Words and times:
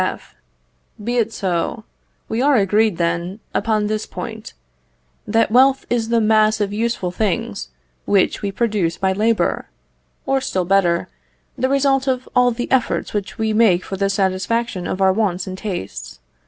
F. 0.03 0.33
Be 1.03 1.17
it 1.17 1.31
so. 1.31 1.83
We 2.27 2.41
are 2.41 2.55
agreed, 2.55 2.97
then, 2.97 3.39
upon 3.53 3.85
this 3.85 4.07
point, 4.07 4.53
that 5.27 5.51
wealth 5.51 5.85
is 5.91 6.09
the 6.09 6.19
mass 6.19 6.59
of 6.59 6.73
useful 6.73 7.11
things 7.11 7.69
Which 8.05 8.41
we 8.41 8.51
produce 8.51 8.97
by 8.97 9.13
labour; 9.13 9.69
or, 10.25 10.41
still 10.41 10.65
better, 10.65 11.07
the 11.55 11.69
result 11.69 12.07
of 12.07 12.27
all 12.35 12.49
the 12.49 12.71
efforts 12.71 13.13
which 13.13 13.37
we 13.37 13.53
make 13.53 13.85
for 13.85 13.95
the 13.95 14.09
satisfaction 14.09 14.87
of 14.87 15.01
our 15.01 15.13
wants 15.13 15.45
and 15.45 15.55
tastes. 15.55 16.17